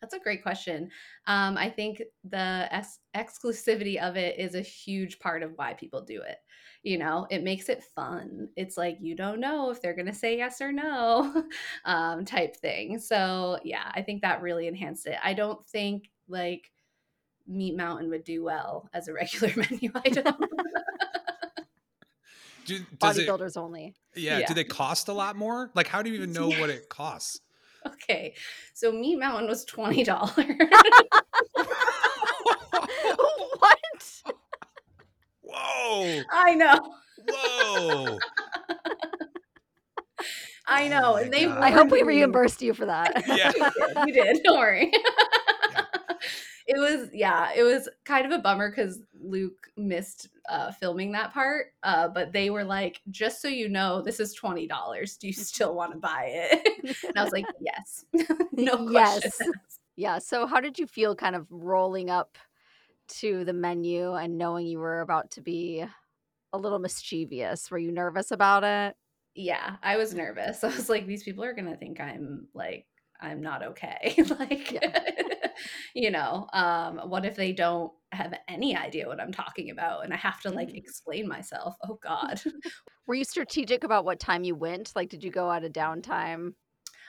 That's 0.00 0.14
a 0.14 0.18
great 0.18 0.42
question. 0.42 0.90
Um, 1.26 1.58
I 1.58 1.68
think 1.68 2.02
the 2.24 2.68
ex- 2.70 3.00
exclusivity 3.14 4.00
of 4.00 4.16
it 4.16 4.38
is 4.38 4.54
a 4.54 4.62
huge 4.62 5.18
part 5.18 5.42
of 5.42 5.52
why 5.56 5.74
people 5.74 6.00
do 6.02 6.22
it. 6.22 6.38
You 6.82 6.96
know, 6.96 7.26
it 7.30 7.42
makes 7.42 7.68
it 7.68 7.84
fun. 7.94 8.48
It's 8.56 8.78
like 8.78 8.96
you 9.00 9.14
don't 9.14 9.40
know 9.40 9.70
if 9.70 9.82
they're 9.82 9.94
going 9.94 10.06
to 10.06 10.14
say 10.14 10.38
yes 10.38 10.62
or 10.62 10.72
no, 10.72 11.44
um, 11.84 12.24
type 12.24 12.56
thing. 12.56 12.98
So, 12.98 13.58
yeah, 13.64 13.90
I 13.94 14.00
think 14.00 14.22
that 14.22 14.40
really 14.40 14.66
enhanced 14.66 15.06
it. 15.06 15.16
I 15.22 15.34
don't 15.34 15.64
think 15.68 16.10
like 16.28 16.70
Meat 17.46 17.76
Mountain 17.76 18.08
would 18.08 18.24
do 18.24 18.42
well 18.42 18.88
as 18.94 19.08
a 19.08 19.12
regular 19.14 19.52
menu 19.56 19.90
item. 20.06 20.34
Do, 22.64 22.78
does 22.98 23.18
it, 23.18 23.28
Bodybuilders 23.28 23.56
only. 23.56 23.94
yeah, 24.14 24.38
Yeah. 24.38 24.46
Do 24.46 24.54
they 24.54 24.64
cost 24.64 25.08
a 25.08 25.12
lot 25.12 25.36
more? 25.36 25.70
Like, 25.74 25.88
how 25.88 26.02
do 26.02 26.08
you 26.10 26.16
even 26.16 26.32
know 26.32 26.48
what 26.48 26.70
it 26.70 26.88
costs? 26.88 27.40
Okay, 27.86 28.34
so 28.74 28.92
Meat 28.92 29.18
Mountain 29.18 29.48
was 29.48 29.64
twenty 29.64 30.04
dollars. 30.04 30.32
what? 33.58 33.78
Whoa! 35.42 36.22
I 36.32 36.54
know, 36.54 36.94
Whoa! 37.28 38.18
I 40.70 40.86
know, 40.88 41.14
Oh 41.14 41.16
and 41.16 41.32
they. 41.32 41.46
I 41.46 41.70
hope 41.70 41.90
we 41.90 42.02
reimbursed 42.02 42.62
you 42.62 42.74
for 42.74 42.86
that. 42.86 43.24
Yeah. 43.26 43.52
we. 43.96 44.04
We 44.06 44.12
did. 44.12 44.42
Don't 44.44 44.58
worry. 44.58 44.92
It 46.70 46.78
was 46.78 47.08
yeah. 47.12 47.50
It 47.54 47.64
was 47.64 47.88
kind 48.04 48.24
of 48.24 48.32
a 48.32 48.38
bummer 48.38 48.70
because 48.70 49.00
Luke 49.20 49.68
missed 49.76 50.28
uh, 50.48 50.70
filming 50.70 51.10
that 51.12 51.32
part. 51.32 51.66
Uh, 51.82 52.06
but 52.08 52.32
they 52.32 52.50
were 52.50 52.62
like, 52.62 53.00
just 53.10 53.42
so 53.42 53.48
you 53.48 53.68
know, 53.68 54.00
this 54.00 54.20
is 54.20 54.34
twenty 54.34 54.68
dollars. 54.68 55.16
Do 55.16 55.26
you 55.26 55.32
still 55.32 55.74
want 55.74 55.92
to 55.92 55.98
buy 55.98 56.30
it? 56.32 56.96
and 57.08 57.18
I 57.18 57.24
was 57.24 57.32
like, 57.32 57.46
yes. 57.60 58.04
no 58.52 58.88
Yes. 58.88 59.32
Yeah. 59.96 60.18
So, 60.18 60.46
how 60.46 60.60
did 60.60 60.78
you 60.78 60.86
feel 60.86 61.16
kind 61.16 61.34
of 61.34 61.46
rolling 61.50 62.08
up 62.08 62.38
to 63.18 63.44
the 63.44 63.52
menu 63.52 64.14
and 64.14 64.38
knowing 64.38 64.66
you 64.66 64.78
were 64.78 65.00
about 65.00 65.32
to 65.32 65.40
be 65.40 65.84
a 66.52 66.58
little 66.58 66.78
mischievous? 66.78 67.68
Were 67.68 67.78
you 67.78 67.90
nervous 67.90 68.30
about 68.30 68.62
it? 68.62 68.94
Yeah, 69.34 69.76
I 69.82 69.96
was 69.96 70.14
nervous. 70.14 70.62
I 70.64 70.68
was 70.68 70.88
like, 70.88 71.08
these 71.08 71.24
people 71.24 71.42
are 71.42 71.52
gonna 71.52 71.76
think 71.76 71.98
I'm 71.98 72.46
like 72.54 72.86
I'm 73.20 73.40
not 73.42 73.62
okay. 73.62 74.14
like, 74.38 74.82
you 75.94 76.10
know, 76.10 76.48
um, 76.52 76.98
what 77.08 77.24
if 77.24 77.36
they 77.36 77.52
don't 77.52 77.92
have 78.12 78.34
any 78.48 78.76
idea 78.76 79.06
what 79.06 79.20
I'm 79.20 79.32
talking 79.32 79.70
about 79.70 80.04
and 80.04 80.12
I 80.12 80.16
have 80.16 80.40
to 80.42 80.50
like 80.50 80.68
Mm. 80.68 80.76
explain 80.76 81.28
myself? 81.28 81.76
Oh 81.82 81.98
God. 82.02 82.40
Were 83.06 83.14
you 83.14 83.24
strategic 83.24 83.84
about 83.84 84.04
what 84.04 84.20
time 84.20 84.44
you 84.44 84.54
went? 84.54 84.92
Like, 84.94 85.08
did 85.08 85.24
you 85.24 85.30
go 85.30 85.50
out 85.50 85.64
of 85.64 85.72
downtime? 85.72 86.54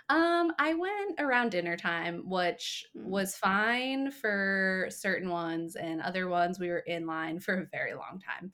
Um, 0.10 0.52
I 0.60 0.74
went 0.74 1.20
around 1.20 1.52
dinner 1.52 1.78
time, 1.78 2.28
which 2.30 2.86
Mm. 2.98 3.04
was 3.06 3.36
fine 3.36 4.12
for 4.12 4.88
certain 4.90 5.30
ones, 5.30 5.76
and 5.76 6.02
other 6.02 6.28
ones 6.28 6.60
we 6.60 6.70
were 6.70 6.80
in 6.80 7.06
line 7.06 7.40
for 7.40 7.54
a 7.62 7.66
very 7.72 7.94
long 7.94 8.20
time. 8.20 8.52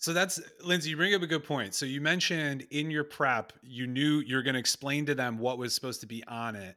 So 0.00 0.12
that's 0.12 0.40
Lindsay, 0.62 0.90
you 0.90 0.96
bring 0.96 1.14
up 1.14 1.22
a 1.22 1.26
good 1.26 1.44
point. 1.44 1.74
So 1.74 1.84
you 1.86 2.00
mentioned 2.00 2.66
in 2.70 2.90
your 2.90 3.04
prep, 3.04 3.52
you 3.62 3.86
knew 3.86 4.20
you're 4.20 4.44
going 4.44 4.54
to 4.54 4.60
explain 4.60 5.06
to 5.06 5.14
them 5.14 5.38
what 5.38 5.58
was 5.58 5.74
supposed 5.74 6.00
to 6.02 6.06
be 6.06 6.22
on 6.28 6.54
it, 6.54 6.76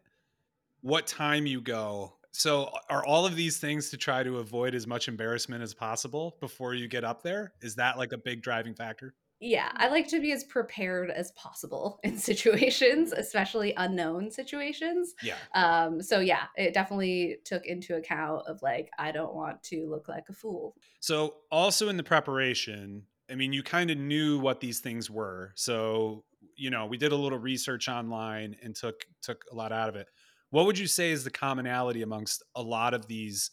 what 0.82 1.06
time 1.08 1.46
you 1.46 1.62
go. 1.62 2.14
So 2.32 2.72
are 2.90 3.06
all 3.06 3.26
of 3.26 3.36
these 3.36 3.58
things 3.58 3.90
to 3.90 3.98
try 3.98 4.24
to 4.24 4.38
avoid 4.38 4.74
as 4.74 4.88
much 4.88 5.08
embarrassment 5.08 5.62
as 5.62 5.74
possible 5.74 6.38
before 6.40 6.74
you 6.74 6.88
get 6.88 7.04
up 7.04 7.24
there? 7.24 7.54
Is 7.62 7.76
that 7.76 7.98
like 7.98 8.14
a 8.14 8.18
big 8.18 8.42
driving 8.42 8.74
factor? 8.74 9.14
Yeah, 9.44 9.72
I 9.76 9.88
like 9.88 10.08
to 10.10 10.22
be 10.22 10.32
as 10.34 10.44
prepared 10.44 11.10
as 11.10 11.32
possible 11.32 12.00
in 12.04 12.16
situations, 12.16 13.12
especially 13.12 13.74
unknown 13.76 14.30
situations. 14.30 15.16
Yeah. 15.24 15.36
Um, 15.56 16.02
so 16.02 16.20
yeah, 16.20 16.44
it 16.56 16.76
definitely 16.76 17.38
took 17.44 17.66
into 17.66 17.96
account 17.96 18.44
of 18.48 18.62
like 18.62 18.92
I 19.00 19.12
don't 19.12 19.34
want 19.34 19.64
to 19.64 19.90
look 19.90 20.08
like 20.08 20.26
a 20.30 20.34
fool. 20.34 20.76
So 21.00 21.38
also 21.52 21.90
in 21.90 21.98
the 21.98 22.04
preparation, 22.04 23.04
I 23.32 23.36
mean, 23.36 23.52
you 23.52 23.64
kind 23.64 23.90
of 23.90 23.98
knew 23.98 24.38
what 24.38 24.60
these 24.60 24.80
things 24.80 25.10
were. 25.10 25.54
So, 25.56 26.24
you 26.56 26.70
know, 26.70 26.86
we 26.86 26.98
did 26.98 27.12
a 27.12 27.16
little 27.16 27.40
research 27.40 27.90
online 27.90 28.56
and 28.62 28.76
took 28.76 29.06
took 29.24 29.44
a 29.52 29.56
lot 29.56 29.72
out 29.72 29.90
of 29.90 29.96
it. 29.96 30.08
What 30.52 30.66
would 30.66 30.78
you 30.78 30.88
say 30.88 31.12
is 31.12 31.24
the 31.24 31.32
commonality 31.32 32.02
amongst 32.02 32.44
a 32.56 32.62
lot 32.62 32.94
of 32.94 33.08
these 33.08 33.52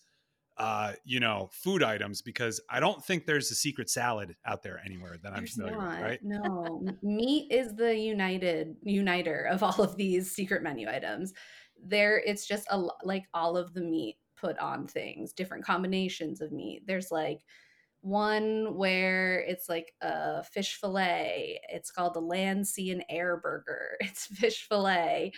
uh, 0.59 0.93
you 1.05 1.21
know, 1.21 1.49
food 1.53 1.85
items 1.85 2.21
because 2.21 2.61
I 2.69 2.81
don't 2.81 3.03
think 3.05 3.27
there's 3.27 3.51
a 3.53 3.55
secret 3.55 3.89
salad 3.89 4.35
out 4.45 4.63
there 4.65 4.83
anywhere 4.85 5.17
that 5.23 5.33
I'm 5.33 5.39
There's 5.39 5.55
familiar 5.55 5.77
not. 5.79 5.91
with, 5.91 6.01
right? 6.01 6.21
No, 6.23 6.83
meat 7.03 7.53
is 7.53 7.77
the 7.77 7.97
united 7.97 8.75
uniter 8.83 9.45
of 9.45 9.63
all 9.63 9.81
of 9.81 9.97
these 9.97 10.33
secret 10.33 10.65
menu 10.65 10.89
items. 10.89 11.33
There, 11.81 12.21
it's 12.27 12.45
just 12.45 12.67
a 12.71 12.89
like 13.05 13.27
all 13.33 13.57
of 13.57 13.73
the 13.73 13.83
meat 13.83 14.17
put 14.37 14.59
on 14.59 14.89
things, 14.89 15.33
different 15.33 15.65
combinations 15.65 16.41
of 16.41 16.51
meat. 16.51 16.83
There's 16.87 17.13
like 17.13 17.41
one 18.01 18.77
where 18.77 19.41
it's 19.41 19.69
like 19.69 19.93
a 20.01 20.43
fish 20.43 20.77
fillet. 20.81 21.61
It's 21.69 21.91
called 21.91 22.15
the 22.15 22.21
land, 22.21 22.67
sea, 22.67 22.91
and 22.91 23.05
air 23.09 23.37
burger. 23.37 23.97
It's 24.01 24.27
fish 24.27 24.67
fillet, 24.69 25.33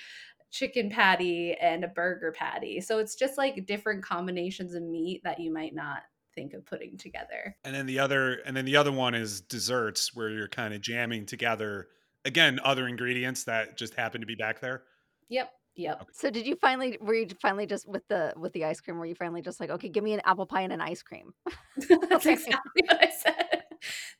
chicken 0.51 0.91
patty, 0.91 1.55
and 1.55 1.85
a 1.85 1.89
burger 1.89 2.33
patty. 2.33 2.81
So 2.81 2.99
it's 2.99 3.15
just 3.15 3.39
like 3.39 3.67
different 3.67 4.05
combinations 4.05 4.75
of 4.75 4.83
meat 4.83 5.23
that 5.25 5.41
you 5.41 5.53
might 5.53 5.75
not 5.75 6.03
think 6.35 6.55
of 6.55 6.65
putting 6.65 6.97
together. 6.97 7.57
And 7.65 7.75
then 7.75 7.87
the 7.87 7.99
other 7.99 8.41
and 8.47 8.57
then 8.57 8.65
the 8.65 8.77
other 8.77 8.93
one 8.93 9.15
is 9.15 9.41
desserts 9.41 10.15
where 10.15 10.31
you're 10.31 10.49
kind 10.49 10.75
of 10.75 10.81
jamming 10.81 11.27
together 11.27 11.89
again 12.25 12.61
other 12.65 12.87
ingredients 12.87 13.45
that 13.45 13.77
just 13.77 13.95
happen 13.95 14.21
to 14.21 14.27
be 14.27 14.35
back 14.37 14.61
there. 14.61 14.85
Yep. 15.29 15.51
Yep. 15.77 16.09
So 16.13 16.31
did 16.31 16.47
you 16.47 16.57
finally 16.57 16.99
were 17.01 17.15
you 17.15 17.29
finally 17.41 17.67
just 17.67 17.89
with 17.89 18.07
the 18.09 18.35
with 18.37 18.53
the 18.53 18.65
ice 18.65 18.81
cream 18.81 18.99
were 18.99 19.07
you 19.07 19.15
finally 19.15 19.41
just 19.41 19.61
like 19.61 19.71
okay 19.71 19.89
give 19.89 20.03
me 20.03 20.13
an 20.13 20.21
apple 20.25 20.45
pie 20.45 20.63
and 20.63 20.73
an 20.73 20.81
ice 20.81 21.03
cream 21.03 21.33
That's 21.89 22.27
exactly 22.27 22.83
what 22.87 23.03
I 23.03 23.11
said. 23.11 23.63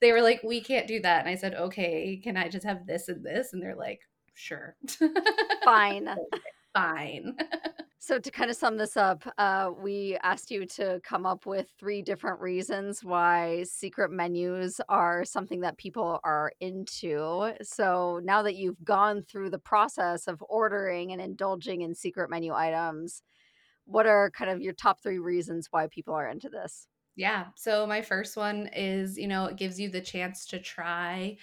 They 0.01 0.13
were 0.13 0.23
like, 0.23 0.41
we 0.43 0.63
can't 0.63 0.87
do 0.87 1.01
that. 1.01 1.21
And 1.21 1.29
I 1.29 1.35
said, 1.35 1.55
okay, 1.55 2.19
can 2.23 2.37
I 2.37 2.49
just 2.49 2.65
have 2.65 2.87
this 2.87 3.09
and 3.09 3.25
this? 3.25 3.53
And 3.53 3.63
they're 3.63 3.77
like, 3.77 4.01
sure. 4.41 4.77
fine 5.65 6.09
Fine. 6.75 7.37
so 7.99 8.19
to 8.19 8.31
kind 8.31 8.49
of 8.49 8.57
sum 8.57 8.77
this 8.77 8.97
up 8.97 9.25
uh, 9.39 9.71
we 9.83 10.17
asked 10.23 10.51
you 10.51 10.65
to 10.65 11.01
come 11.03 11.27
up 11.27 11.47
with 11.47 11.67
three 11.79 12.01
different 12.01 12.41
reasons 12.41 13.03
why 13.03 13.65
secret 13.65 14.13
menus 14.13 14.81
are 14.89 15.25
something 15.25 15.61
that 15.61 15.77
people 15.79 16.21
are 16.23 16.53
into 16.61 17.53
so 17.61 18.21
now 18.23 18.43
that 18.43 18.55
you've 18.55 18.83
gone 18.85 19.23
through 19.23 19.51
the 19.51 19.59
process 19.59 20.29
of 20.29 20.43
ordering 20.49 21.13
and 21.13 21.21
indulging 21.21 21.83
in 21.83 21.95
secret 21.95 22.31
menu 22.31 22.55
items 22.55 23.23
what 23.85 24.07
are 24.07 24.31
kind 24.31 24.51
of 24.51 24.61
your 24.61 24.73
top 24.73 25.03
three 25.03 25.19
reasons 25.19 25.67
why 25.73 25.89
people 25.89 26.15
are 26.15 26.29
into 26.29 26.49
this 26.49 26.87
Yeah. 27.17 27.47
So 27.57 27.87
my 27.87 28.01
first 28.01 28.37
one 28.37 28.71
is, 28.75 29.19
you 29.19 29.29
know, 29.29 29.47
it 29.47 29.57
gives 29.57 29.79
you 29.79 29.91
the 29.91 30.01
chance 30.01 30.47
to 30.47 30.59
try 30.59 31.37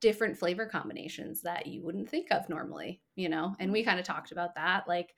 different 0.00 0.36
flavor 0.38 0.66
combinations 0.66 1.42
that 1.42 1.66
you 1.66 1.82
wouldn't 1.82 2.08
think 2.08 2.30
of 2.30 2.48
normally, 2.48 3.02
you 3.16 3.28
know? 3.28 3.54
And 3.58 3.72
we 3.72 3.84
kind 3.84 3.98
of 3.98 4.04
talked 4.04 4.32
about 4.32 4.54
that. 4.56 4.86
Like, 4.88 5.14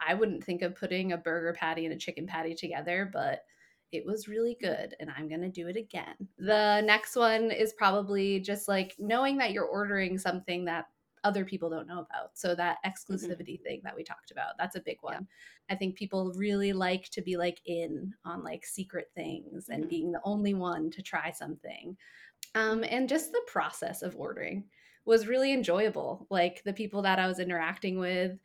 I 0.00 0.14
wouldn't 0.14 0.44
think 0.44 0.62
of 0.62 0.74
putting 0.74 1.12
a 1.12 1.16
burger 1.18 1.54
patty 1.54 1.86
and 1.86 1.94
a 1.94 1.98
chicken 1.98 2.26
patty 2.26 2.54
together, 2.54 3.08
but 3.12 3.44
it 3.92 4.04
was 4.04 4.28
really 4.28 4.56
good 4.60 4.94
and 5.00 5.10
I'm 5.10 5.28
going 5.28 5.40
to 5.42 5.48
do 5.48 5.68
it 5.68 5.76
again. 5.76 6.16
The 6.38 6.82
next 6.82 7.16
one 7.16 7.50
is 7.50 7.72
probably 7.72 8.40
just 8.40 8.68
like 8.68 8.94
knowing 8.98 9.38
that 9.38 9.52
you're 9.52 9.64
ordering 9.64 10.18
something 10.18 10.64
that 10.66 10.86
other 11.24 11.44
people 11.44 11.70
don't 11.70 11.88
know 11.88 12.00
about. 12.00 12.36
So 12.36 12.54
that 12.54 12.78
exclusivity 12.84 13.60
thing 13.62 13.80
that 13.84 13.96
we 13.96 14.04
talked 14.04 14.30
about, 14.30 14.58
that's 14.58 14.76
a 14.76 14.80
big 14.80 14.98
Yeah. 15.08 15.20
one. 15.20 15.26
I 15.68 15.74
think 15.74 15.96
people 15.96 16.32
really 16.34 16.72
like 16.72 17.08
to 17.10 17.22
be 17.22 17.36
like 17.36 17.60
in 17.64 18.14
on 18.24 18.42
like 18.44 18.64
secret 18.64 19.10
things 19.14 19.68
and 19.68 19.84
Mhm. 19.84 19.88
being 19.88 20.12
the 20.12 20.20
only 20.24 20.54
one 20.54 20.90
to 20.90 21.02
try 21.02 21.30
something. 21.30 21.96
Um, 22.54 22.84
and 22.84 23.08
just 23.08 23.32
the 23.32 23.42
process 23.46 24.02
of 24.02 24.16
ordering 24.16 24.68
was 25.04 25.26
really 25.26 25.52
enjoyable. 25.52 26.26
Like 26.30 26.62
the 26.64 26.72
people 26.72 27.02
that 27.02 27.18
I 27.18 27.26
was 27.26 27.38
interacting 27.38 27.98
with, 27.98 28.38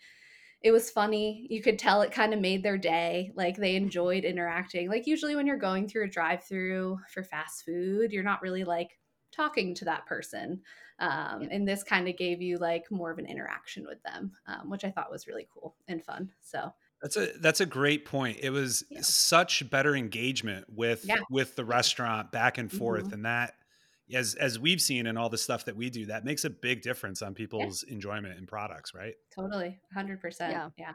it 0.62 0.72
was 0.72 0.92
funny. 0.92 1.48
You 1.50 1.62
could 1.62 1.80
tell 1.80 2.02
it 2.02 2.12
kind 2.12 2.34
of 2.34 2.40
made 2.42 2.64
their 2.64 2.78
day. 2.78 3.32
Like 3.36 3.58
they 3.58 3.76
enjoyed 3.76 4.26
interacting. 4.26 4.90
Like 4.90 5.08
usually 5.08 5.36
when 5.36 5.48
you're 5.48 5.58
going 5.58 5.88
through 5.88 6.06
a 6.06 6.10
drive-through 6.10 7.00
for 7.14 7.24
fast 7.24 7.66
food, 7.66 8.12
you're 8.12 8.24
not 8.24 8.42
really 8.44 8.64
like 8.64 9.00
talking 9.32 9.74
to 9.76 9.86
that 9.86 10.06
person. 10.06 10.62
Um, 11.00 11.48
and 11.52 11.68
this 11.68 11.84
kind 11.84 12.08
of 12.08 12.18
gave 12.18 12.42
you 12.42 12.58
like 12.60 12.92
more 12.92 13.12
of 13.12 13.18
an 13.20 13.26
interaction 13.26 13.86
with 13.88 14.04
them, 14.04 14.34
um, 14.46 14.70
which 14.70 14.84
I 14.84 14.92
thought 14.92 15.12
was 15.12 15.28
really 15.28 15.48
cool 15.54 15.78
and 15.88 16.04
fun. 16.04 16.32
So 16.42 16.74
That's 17.02 17.18
a 17.18 17.28
that's 17.40 17.60
a 17.62 17.66
great 17.66 18.06
point. 18.06 18.38
It 18.42 18.52
was 18.52 18.84
Yeah. 18.90 19.02
such 19.02 19.68
better 19.72 19.96
engagement 19.96 20.68
with 20.70 21.10
Yeah. 21.10 21.22
with 21.30 21.56
the 21.56 21.66
restaurant 21.66 22.32
back 22.32 22.60
and 22.60 22.72
forth 22.72 23.12
Mhm. 23.12 23.14
and 23.14 23.26
that 23.26 23.56
as 24.14 24.36
as 24.36 24.60
we've 24.60 24.82
seen 24.82 25.08
in 25.08 25.18
all 25.18 25.30
the 25.30 25.38
stuff 25.38 25.66
that 25.66 25.76
we 25.76 25.90
do 25.90 26.06
that 26.08 26.26
makes 26.26 26.46
a 26.46 26.50
big 26.50 26.82
difference 26.82 27.22
on 27.22 27.34
people's 27.34 27.84
enjoyment 27.84 28.38
in 28.38 28.46
products, 28.46 28.94
right? 28.94 29.16
totally, 29.36 29.80
100%. 29.96 30.40
Yeah. 30.40 30.70
yeah. 30.78 30.94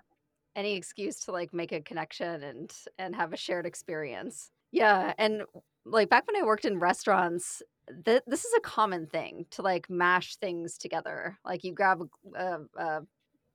any 0.54 0.74
excuse 0.74 1.20
to 1.20 1.32
like 1.32 1.52
make 1.52 1.72
a 1.72 1.80
connection 1.80 2.42
and 2.42 2.72
and 2.98 3.14
have 3.14 3.32
a 3.32 3.36
shared 3.36 3.66
experience 3.66 4.50
yeah 4.72 5.12
and 5.18 5.42
like 5.84 6.10
back 6.10 6.26
when 6.26 6.40
i 6.40 6.44
worked 6.44 6.64
in 6.64 6.78
restaurants 6.78 7.62
th- 8.04 8.22
this 8.26 8.44
is 8.44 8.52
a 8.56 8.60
common 8.60 9.06
thing 9.06 9.46
to 9.50 9.62
like 9.62 9.88
mash 9.88 10.36
things 10.36 10.76
together 10.76 11.38
like 11.44 11.62
you 11.64 11.72
grab 11.72 12.02
a, 12.02 12.38
a, 12.38 12.58
a 12.78 13.00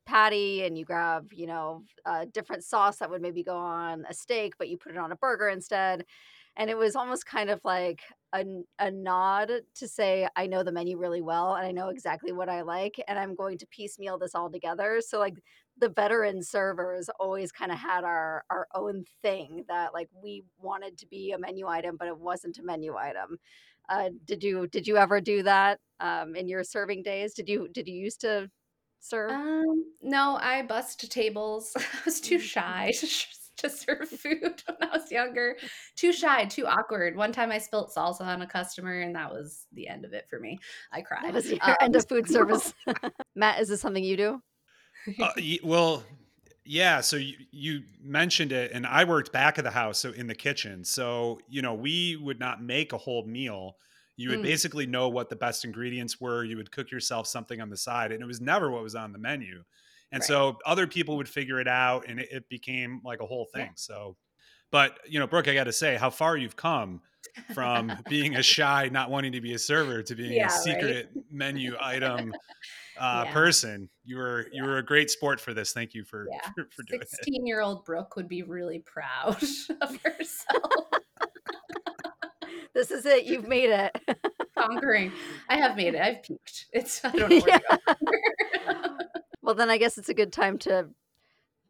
patty 0.05 0.63
and 0.63 0.77
you 0.77 0.85
grab 0.85 1.31
you 1.31 1.45
know 1.45 1.83
a 2.05 2.25
different 2.25 2.63
sauce 2.63 2.97
that 2.97 3.09
would 3.09 3.21
maybe 3.21 3.43
go 3.43 3.55
on 3.55 4.05
a 4.09 4.13
steak 4.13 4.53
but 4.57 4.69
you 4.69 4.77
put 4.77 4.91
it 4.91 4.97
on 4.97 5.11
a 5.11 5.15
burger 5.15 5.49
instead 5.49 6.05
and 6.57 6.69
it 6.69 6.77
was 6.77 6.95
almost 6.95 7.25
kind 7.25 7.49
of 7.49 7.59
like 7.63 8.01
a, 8.33 8.45
a 8.79 8.91
nod 8.91 9.51
to 9.75 9.87
say 9.87 10.27
i 10.35 10.45
know 10.47 10.63
the 10.63 10.71
menu 10.71 10.97
really 10.97 11.21
well 11.21 11.55
and 11.55 11.65
i 11.65 11.71
know 11.71 11.89
exactly 11.89 12.31
what 12.31 12.49
i 12.49 12.61
like 12.61 13.01
and 13.07 13.19
i'm 13.19 13.35
going 13.35 13.57
to 13.57 13.67
piecemeal 13.67 14.17
this 14.17 14.35
all 14.35 14.49
together. 14.49 15.01
So 15.05 15.19
like 15.19 15.35
the 15.77 15.89
veteran 15.89 16.43
servers 16.43 17.09
always 17.19 17.51
kind 17.51 17.71
of 17.71 17.79
had 17.79 18.03
our 18.03 18.43
our 18.49 18.67
own 18.73 19.05
thing 19.21 19.65
that 19.67 19.93
like 19.93 20.09
we 20.21 20.43
wanted 20.59 20.97
to 20.99 21.07
be 21.07 21.31
a 21.31 21.39
menu 21.39 21.67
item 21.67 21.95
but 21.97 22.07
it 22.07 22.17
wasn't 22.17 22.57
a 22.57 22.63
menu 22.63 22.95
item. 22.95 23.37
Uh, 23.89 24.09
did 24.25 24.43
you 24.43 24.67
did 24.67 24.87
you 24.87 24.97
ever 24.97 25.19
do 25.19 25.43
that 25.43 25.79
um, 25.99 26.35
in 26.35 26.47
your 26.47 26.63
serving 26.63 27.03
days? 27.03 27.33
Did 27.33 27.49
you 27.49 27.67
did 27.71 27.87
you 27.87 27.95
used 27.95 28.21
to 28.21 28.49
serve? 28.99 29.31
Um, 29.31 29.85
no, 30.01 30.37
I 30.41 30.61
bust 30.61 31.11
tables. 31.11 31.73
I 31.77 31.81
was 32.05 32.21
too 32.21 32.39
shy 32.39 32.93
to, 32.95 33.07
to 33.61 33.69
serve 33.69 34.09
food 34.09 34.63
when 34.65 34.89
I 34.89 34.97
was 34.97 35.11
younger. 35.11 35.57
Too 35.95 36.13
shy, 36.13 36.45
too 36.45 36.65
awkward. 36.67 37.15
One 37.15 37.31
time 37.31 37.51
I 37.51 37.57
spilt 37.57 37.93
salsa 37.95 38.21
on 38.21 38.41
a 38.41 38.47
customer, 38.47 39.01
and 39.01 39.15
that 39.15 39.31
was 39.31 39.67
the 39.71 39.87
end 39.87 40.05
of 40.05 40.13
it 40.13 40.27
for 40.29 40.39
me. 40.39 40.59
I 40.91 41.01
cried. 41.01 41.23
that 41.23 41.33
was 41.33 41.49
your 41.49 41.59
Um, 41.61 41.75
end 41.81 41.95
of 41.95 42.07
food 42.07 42.27
service 42.29 42.73
matt 43.35 43.59
is 43.61 43.69
this 43.69 43.81
something 43.81 44.03
you 44.03 44.17
do 44.17 44.41
Uh, 45.19 45.31
well, 45.63 46.03
yeah. 46.65 47.01
So 47.01 47.17
you, 47.17 47.35
you 47.51 47.83
mentioned 48.01 48.51
it, 48.51 48.71
and 48.71 48.85
I 48.85 49.03
worked 49.03 49.31
back 49.31 49.57
of 49.57 49.63
the 49.63 49.71
house, 49.71 49.99
so 49.99 50.11
in 50.11 50.27
the 50.27 50.35
kitchen. 50.35 50.83
So 50.83 51.39
you 51.49 51.61
know, 51.61 51.73
we 51.73 52.15
would 52.17 52.39
not 52.39 52.61
make 52.61 52.93
a 52.93 52.97
whole 52.97 53.25
meal. 53.25 53.77
You 54.17 54.29
would 54.29 54.39
Mm. 54.39 54.43
basically 54.43 54.85
know 54.85 55.09
what 55.09 55.29
the 55.29 55.35
best 55.35 55.65
ingredients 55.65 56.21
were. 56.21 56.43
You 56.43 56.57
would 56.57 56.71
cook 56.71 56.91
yourself 56.91 57.27
something 57.27 57.59
on 57.61 57.69
the 57.69 57.77
side, 57.77 58.11
and 58.11 58.21
it 58.21 58.27
was 58.27 58.41
never 58.41 58.69
what 58.69 58.83
was 58.83 58.95
on 58.95 59.11
the 59.11 59.17
menu. 59.19 59.63
And 60.11 60.19
Right. 60.21 60.27
so 60.27 60.57
other 60.65 60.87
people 60.87 61.17
would 61.17 61.29
figure 61.29 61.59
it 61.59 61.67
out, 61.67 62.05
and 62.07 62.19
it, 62.19 62.29
it 62.31 62.49
became 62.49 63.01
like 63.03 63.21
a 63.21 63.25
whole 63.25 63.47
Yeah. 63.55 63.65
thing. 63.65 63.71
So, 63.75 64.17
but 64.71 64.97
you 65.07 65.19
know, 65.19 65.27
Brooke, 65.27 65.47
I 65.47 65.53
got 65.53 65.65
to 65.65 65.71
say, 65.73 65.95
how 65.95 66.09
far 66.09 66.35
you've 66.37 66.55
come 66.55 67.01
from 67.53 67.97
being 68.09 68.35
a 68.35 68.43
shy, 68.43 68.89
not 68.91 69.09
wanting 69.09 69.31
to 69.33 69.41
be 69.41 69.53
a 69.53 69.59
server, 69.59 70.03
to 70.03 70.15
being 70.15 70.33
Yeah, 70.33 70.45
a 70.45 70.49
right? 70.49 70.51
secret 70.51 71.09
menu 71.29 71.75
item 71.79 72.33
uh, 72.97 73.23
Yeah. 73.25 73.33
person. 73.33 73.89
You 74.03 74.17
were 74.17 74.47
you 74.51 74.63
were 74.63 74.77
a 74.77 74.83
great 74.85 75.09
sport 75.09 75.39
for 75.39 75.53
this. 75.53 75.71
Thank 75.71 75.93
you 75.93 76.03
for 76.03 76.27
Yeah. 76.29 76.41
for, 76.55 76.67
for 76.75 76.83
doing 76.83 77.01
it. 77.01 77.09
16 77.09 77.45
year 77.47 77.61
old 77.61 77.85
Brooke 77.85 78.15
would 78.17 78.27
be 78.27 78.43
really 78.43 78.79
proud 78.79 79.41
of 79.81 79.97
herself. 80.03 80.73
This 82.73 82.91
is 82.91 83.05
it. 83.05 83.25
You've 83.25 83.47
made 83.47 83.69
it. 83.69 83.97
Conquering. 84.57 85.11
I 85.49 85.57
have 85.57 85.75
made 85.75 85.93
it. 85.95 86.01
I've 86.01 86.23
peaked. 86.23 86.67
It's, 86.71 87.03
I 87.03 87.11
don't 87.11 87.29
know 87.29 87.39
where 87.41 87.59
to 87.59 87.63
go. 87.69 87.93
Well, 89.41 89.55
then 89.55 89.69
I 89.69 89.77
guess 89.77 89.97
it's 89.97 90.09
a 90.09 90.13
good 90.13 90.31
time 90.33 90.57
to 90.59 90.89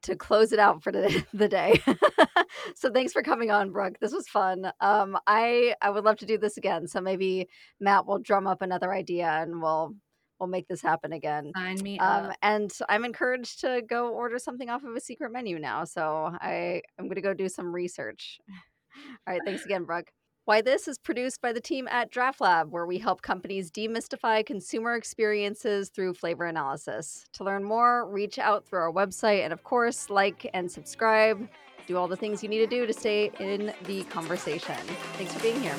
to 0.04 0.16
close 0.16 0.52
it 0.52 0.58
out 0.58 0.82
for 0.82 0.92
the, 0.92 1.24
the 1.34 1.48
day. 1.48 1.80
so 2.76 2.92
thanks 2.92 3.14
for 3.14 3.22
coming 3.22 3.52
on, 3.52 3.70
Brooke. 3.72 4.00
This 4.02 4.12
was 4.14 4.28
fun. 4.28 4.72
Um, 4.80 5.16
I 5.28 5.76
I 5.82 5.92
would 5.92 6.04
love 6.04 6.18
to 6.20 6.26
do 6.26 6.38
this 6.40 6.58
again. 6.58 6.88
So 6.88 7.00
maybe 7.02 7.48
Matt 7.80 8.08
will 8.08 8.18
drum 8.20 8.48
up 8.48 8.62
another 8.64 8.92
idea 8.92 9.28
and 9.30 9.62
we'll 9.62 9.94
we'll 10.40 10.50
make 10.50 10.68
this 10.68 10.82
happen 10.82 11.14
again. 11.14 11.52
Sign 11.56 11.78
me 11.84 12.00
Um, 12.00 12.32
up. 12.32 12.36
and 12.42 12.72
I'm 12.90 13.06
encouraged 13.06 13.62
to 13.62 13.84
go 13.88 14.10
order 14.10 14.40
something 14.40 14.72
off 14.72 14.84
of 14.84 14.96
a 14.96 15.00
secret 15.00 15.32
menu 15.32 15.60
now. 15.60 15.84
So 15.84 16.32
I 16.42 16.82
I'm 16.98 17.08
gonna 17.08 17.22
go 17.22 17.36
do 17.36 17.48
some 17.48 17.72
research. 17.74 18.40
All 19.28 19.34
right, 19.34 19.42
thanks 19.46 19.64
again, 19.66 19.84
Brooke. 19.86 20.12
Why 20.46 20.62
This 20.62 20.88
is 20.88 20.98
produced 20.98 21.40
by 21.40 21.54
the 21.54 21.62
team 21.62 21.88
at 21.88 22.12
DraughtLab, 22.12 22.70
where 22.70 22.88
we 22.88 22.98
help 22.98 23.22
companies 23.22 23.70
demystify 23.70 24.44
consumer 24.44 24.96
experiences 24.96 25.90
through 25.90 26.16
flavor 26.16 26.46
analysis. 26.46 27.26
To 27.34 27.44
learn 27.44 27.64
more, 27.64 28.10
reach 28.10 28.40
out 28.40 28.66
through 28.66 28.80
our 28.80 28.92
website 28.92 29.44
and, 29.44 29.54
of 29.54 29.64
course, 29.64 30.10
like 30.10 30.50
and 30.56 30.70
subscribe. 30.70 31.48
Do 31.86 31.96
all 31.96 32.08
the 32.08 32.16
things 32.16 32.42
you 32.42 32.50
need 32.50 32.58
to 32.58 32.68
do 32.68 32.88
to 32.88 32.94
stay 32.94 33.30
in 33.40 33.72
the 33.84 34.02
conversation. 34.06 34.78
Thanks 35.14 35.32
for 35.32 35.40
being 35.44 35.62
here. 35.62 35.76